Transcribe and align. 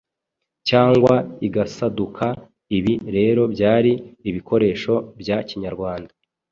cyangwa 0.69 1.13
igasaduka 1.47 2.25
Ibi 2.77 2.93
rero 3.15 3.41
byari 3.53 3.91
ibikoresho 4.29 4.93
bya 5.19 5.37
Kinyarwanda 5.47 6.13